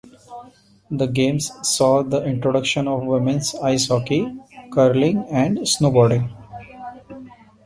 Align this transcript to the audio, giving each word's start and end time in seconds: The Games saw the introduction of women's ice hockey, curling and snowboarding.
The 0.89 1.05
Games 1.05 1.51
saw 1.61 2.01
the 2.01 2.25
introduction 2.25 2.87
of 2.87 3.03
women's 3.03 3.53
ice 3.53 3.87
hockey, 3.89 4.35
curling 4.73 5.25
and 5.29 5.59
snowboarding. 5.59 6.27